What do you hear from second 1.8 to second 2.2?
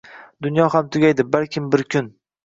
kuni